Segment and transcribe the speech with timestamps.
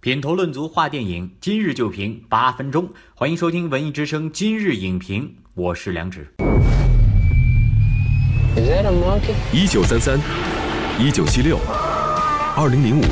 [0.00, 2.88] 品头论足话电影，今日就评八分钟。
[3.16, 6.32] 欢迎收听文艺之声今日影评，我是梁植。
[9.52, 10.16] 一九三三，
[11.00, 11.58] 一九七六，
[12.56, 13.02] 二零零五，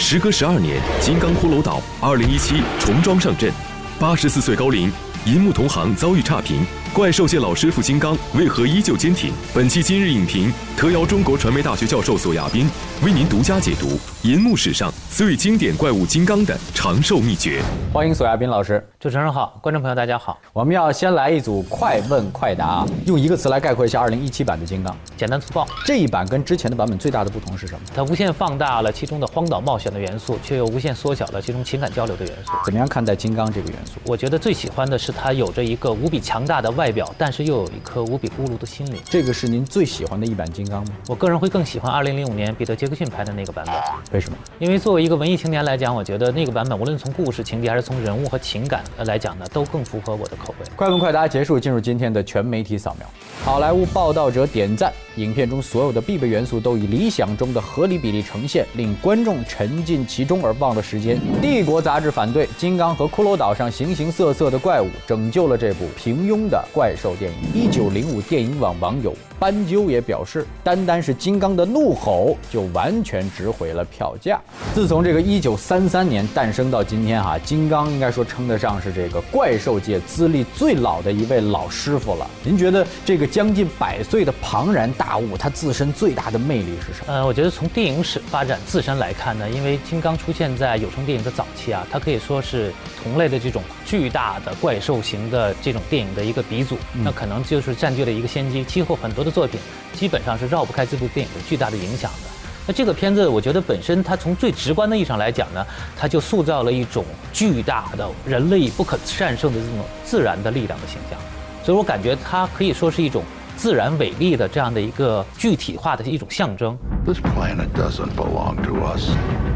[0.00, 3.52] 时隔十二年，《金刚骷髅岛》二零一七重装上阵，
[4.00, 4.90] 八十四岁高龄，
[5.26, 9.32] 银幕同行遭遇差评，怪兽界老师傅金刚为何依旧坚挺？
[9.54, 12.68] 本期今日影评特邀中国传媒大学教授索亚斌
[13.04, 17.62] 为您独家解读银幕史上最经典怪物金刚的长寿秘诀。
[17.92, 20.36] 欢迎索亚斌老师，主持人好，观众朋友大家好。
[20.52, 24.94] 我们要先来一组快问快答，用一个词来概括一下2017版的金刚。
[25.16, 27.80] 简单粗暴，这一版跟之前的版本最大的不同是什么？
[27.94, 32.50] 它无限放大了其中的荒岛冒险的元素，却又无限缩小了其中情感交流的元素。
[32.64, 33.92] 怎么样看待金刚这个元素？
[34.04, 38.96] 我觉得最喜欢的是它有着一个无比强大的外表，但是又有一颗无比孤独的心灵。
[39.04, 40.92] 这个是您最喜欢的一版金刚吗？
[41.08, 43.74] 我个人会更喜欢2005年彼得·杰克逊拍的那个版本。
[44.12, 44.38] 为什么？
[44.58, 50.66] 因为作为一个文艺青年来讲，我觉得那个版本无论从故事情节还是从人物和情感来讲呢，都更符合我的口味。
[50.74, 53.06] 快问快答结束，进入今天的全媒体扫描。
[53.44, 61.18] 好莱坞报道者点赞：影片中所有的必备元素都以理想中的合理比例呈现，令观众沉浸其中而忘了时间。
[61.42, 67.38] 帝国杂志反对：金刚和骷髅岛上形形色色的怪物拯救了这部平庸的怪兽电影。
[67.54, 74.38] 一九零五电影网网友斑鸠也表示，单单是金刚的怒吼就完全值回了票价。
[74.74, 82.28] 自从这个一九三三年诞生到今天哈，金刚应该说称得上是这个怪兽界资历最老的一位老师傅了。
[82.44, 87.14] 您觉得这个将近百岁的庞然大物，它自身最大的魅力是什么？
[87.14, 92.70] 呃，我觉得从电影史发展自身来看呢，因为金刚出现在有声电影的早期啊，它可以说是
[93.02, 98.62] 同类的这种巨大的怪兽型的这种电影的一个鼻祖，那可能就是占据了一个先机。
[98.64, 99.60] 今后很多的作品
[99.92, 102.28] 基本上是绕不开这部电影的巨大的影响的。
[102.66, 111.18] 那这个片子，我觉得本身它从最直观的意义上来讲呢，它就塑造了一种巨大的人类不可战胜的这种自然的力量的形象，
[111.64, 113.24] 所以我感觉它可以说是一种
[113.56, 116.76] 自然伟力的这样的一个具体化的一种象征。
[117.04, 119.08] This planet doesn't belong to us.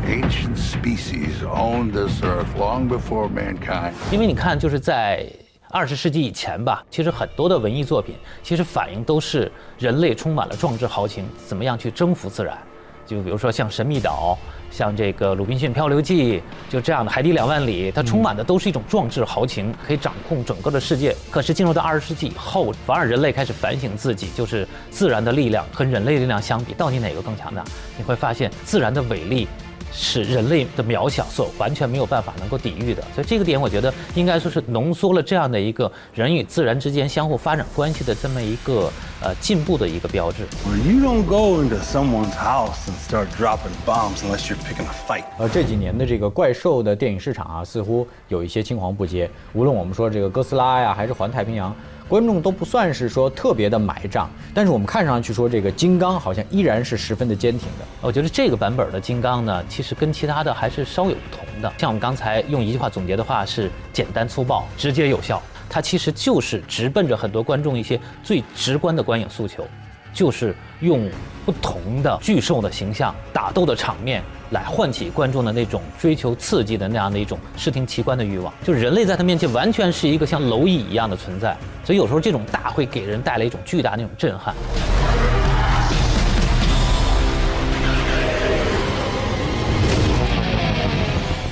[0.07, 3.93] Ancient species owned this earth long before mankind.
[4.11, 5.27] 因为你看，就是在
[5.75, 8.15] 二十世纪以前吧，其实很多的文艺作品，
[8.45, 12.57] 其实反映都是人类充满了壮志豪情，怎么样去征服自然。
[13.05, 14.39] 就比如说像《神秘岛》，
[14.75, 16.39] 像这个《鲁滨逊漂流记》，
[16.71, 21.13] 就这样的《海底两万里》，它充满的都是一种壮志豪情，可以掌控整个的世界。
[21.29, 27.65] 可是进入到二十世纪以后，反而人类开始反省自己，就是自然的力量和人类力量相比，到底哪个更强大？
[27.99, 29.49] 你会发现，自然的伟力。
[29.97, 38.91] 是人类的渺小所完全没有办法能够抵御的，所以这个点我觉得应该说是浓缩了这样的一个人与自然之间相互发展关系的这么一个
[39.23, 40.43] 呃进步的一个标志。
[40.85, 45.25] You don't go into someone's house and start dropping bombs unless you're picking a fight.
[45.39, 49.31] 呃，这几年的这个怪兽的电影市场啊，似乎有一些青黄不接。
[49.53, 51.75] 无论我们说这个哥斯拉呀，还是环太平洋，
[52.09, 54.31] 观众都不算是说特别的买账。
[54.53, 57.85] 但是我们看上去说这个金刚好像依然是十分的坚挺的。
[58.01, 61.73] 我觉得这个版本的金刚呢，其实跟其他的还是稍有不同的。
[61.79, 65.43] 像我们刚才用一句话总结的话是简单粗暴、直接有效。
[65.69, 69.67] 它其实就是直奔着很多观众一些最直观的观影诉求，
[70.15, 71.11] 就是用
[71.45, 78.55] 不同的巨兽的形象、打斗的场面来唤起观众的那种追求刺激的那样的一种视听奇观的欲望。
[78.63, 84.55] 就是人类在他面前完全是一个像蝼蚁一样的存在，所以有时候这种大会给人带来一种巨大那种震撼。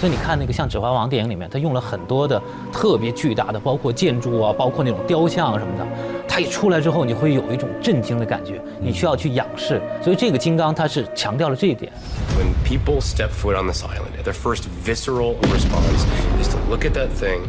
[0.00, 5.86] 所以你看那个像《指环王》电影里面，他用了很多的特别巨大的，包括建筑啊，包括那种雕像啊什么的。
[6.34, 9.82] 它一出来之后，你会有一种震惊的感觉，你需要去仰视。
[10.02, 11.92] 所以这个金刚它是强调了这一点。
[12.38, 16.06] When people step foot on this island, their first visceral response
[16.42, 17.42] is to look at that thing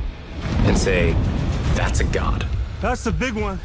[0.67, 1.13] and say,
[1.77, 2.43] "That's a god."
[2.81, 3.55] That's the big one.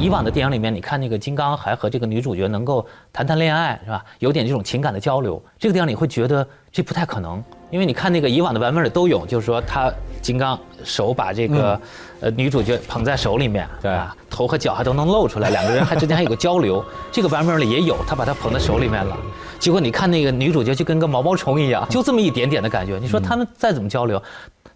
[0.00, 4.04] 以往的电影里面，你看那个金刚还和这个女主角能够谈谈恋爱，是吧？
[4.18, 5.40] 有点这种情感的交流。
[5.56, 11.80] 这个电影你会觉得这不太可能，因为你看那个以往的版本里都有，就是说他金刚手把这个、
[12.20, 16.82] 呃女主角捧在手里面，对啊，头和脚还都能露出来，两个人还之间还有个交流。
[17.12, 19.16] 这个版本里也有，他把她捧在手里面了。
[19.58, 22.98] 结果你看那个女主角就跟个毛毛虫一样，就这么一点点的感觉。
[22.98, 24.22] 你说他们再怎么交流，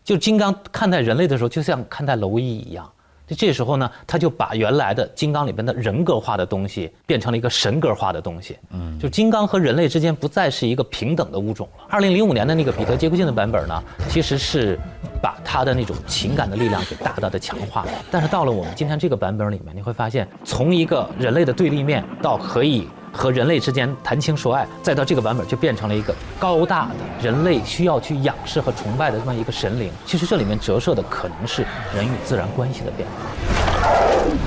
[0.04, 2.86] 就金刚看待人类的时候，就像看待蝼蚁一样。
[3.28, 8.56] 就这时候呢，他就把原来的金刚里边的人格化的东西变成了一个神格化的东西。
[8.70, 11.84] 嗯，就金刚和人类之间不再是一个平等的物种了。
[11.90, 14.78] 二零零五年的那个彼得·杰克逊的版本呢，其实是
[15.20, 17.90] 把他的那种情感的力量给大大的强化了。
[18.10, 26.94] 但是到了我们今天这个版本里面，你会发现，从一个人类的对立面到可以和人类之间谈情说爱，再到这个版本就变成了一个高大的
[27.26, 29.90] 人类需要去仰视和崇拜的这么一个神灵。
[30.06, 31.64] 其实这里面折射的可能是
[31.94, 34.37] 人与自然关系的变化。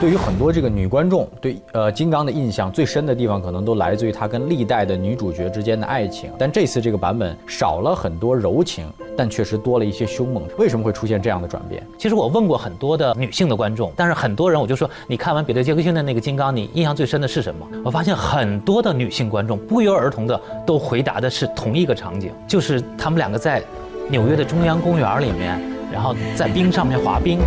[0.00, 6.30] 对于很多这个女观众对呃金刚的印象最深的地方，可能都来自于他跟历代的女主角之间的爱情。
[6.38, 8.86] 但这次这个版本少了很多柔情，
[9.16, 10.42] 但确实多了一些凶猛。
[10.58, 11.82] 为什么会出现这样的转变？
[11.96, 17.66] 其实我问过很多的女性的观众，但是很多人我就说，你看完彼得·杰克逊的那个金刚，你印象最深的是什么？
[17.82, 23.62] 我发现很多的女性观众不约而同的都回答的是同一个场景，就是他们两个在
[24.10, 25.58] 纽约的中央公园里面，
[25.90, 27.38] 然后在冰上面滑冰。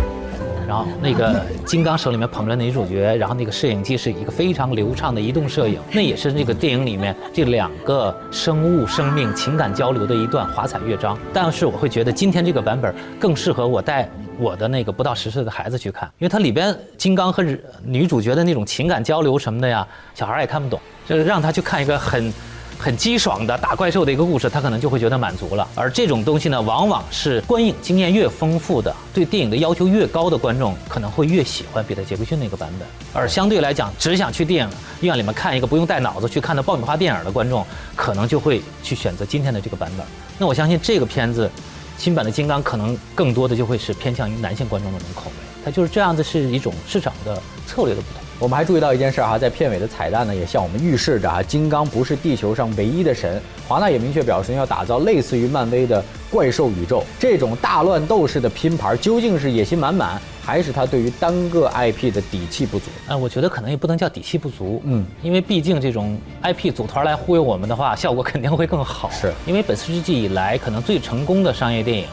[0.68, 11.18] 然后那个金刚手里面捧着女主角，然后那个摄影机是一个非常流畅的移动摄影，那也是那个电影里面这两个生物生命情感交流的一段华彩乐章。
[11.32, 14.06] 但是我会觉得今天这个版本更适合我带
[14.38, 17.42] 我的那个不到十岁的孩子去看，因为它里边金刚和
[17.82, 20.78] 女主角的那种情感交流什么的呀，小孩也看不懂，
[21.08, 22.30] 就是让他去看一个很。
[22.78, 25.66] 很激爽的打怪兽的一个故事，他可能就会觉得满足了。
[25.74, 32.86] 而这种东西呢，往往是观影经验越丰富的，对电影的要求越高的观众，可能会越喜欢彼得·杰克逊那个版本。
[33.12, 37.66] 而相对来讲，只想去电影院里面看一个不用带脑子去看的爆米花电影的观众，
[37.96, 40.06] 可能就会去选择今天的这个版本。
[40.38, 41.50] 那我相信这个片子，
[41.96, 45.36] 新版的《金刚》可能更多的就会是偏向于男性观众的那种口味。
[45.64, 48.22] 它就是这样子，是一种市场的策略的不同。
[48.40, 53.42] 我们还注意到一件事哈，在片尾的彩蛋呢，也向我们预示着啊，金刚不是地球上唯一的神。
[53.66, 56.00] 华纳也明确表示要打造类似于漫威的
[56.30, 57.02] 怪兽宇宙。
[57.18, 62.84] 这种大乱斗式的拼盘，究竟是野心满满，还是他对于单个 IP 的底气不足？
[63.08, 69.10] 啊，我觉得可能也不能叫底气不足，嗯，因为毕竟这种 IP 组团来忽悠我们的话，效果肯定会更好。
[69.10, 72.06] 是因为本世纪以来可能最成功的商业电影。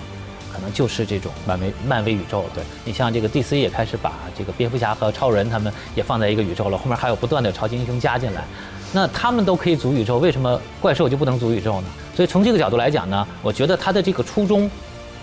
[0.56, 2.50] 可能就是这种漫威漫威宇宙了。
[2.54, 8.46] 对你像这个 DC 也开始把这个蝙蝠侠和超人他们也放在一个宇宙了，后面还有不断的超级英雄加进来，
[8.94, 11.88] 那他们都可以组宇宙，为什么怪兽就不能组宇宙呢？
[12.16, 14.72] 所以从这个角度来讲呢，我觉得他的这个初衷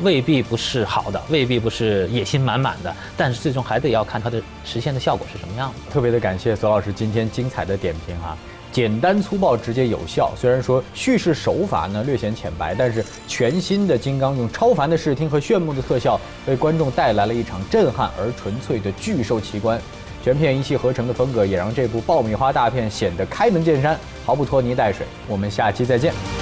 [0.01, 5.93] 未必不是好的，未必不是野心满满的，但是最终还得要看它的实现的效果是什么样的。
[5.93, 8.37] 特别的感谢索老师今天精彩的点评啊。
[8.73, 10.33] 简单粗暴、直接有效。
[10.37, 19.81] 虽然说叙事手法呢略显浅白，但是全新的金刚用超凡的视听和炫目的特效，为观众带来了一场震撼而纯粹的巨兽奇观。
[20.25, 25.07] 全片一气呵成的风格，也让这部爆米花大片显得开门见山，毫不拖泥带水。
[25.29, 26.42] 我们下期再见。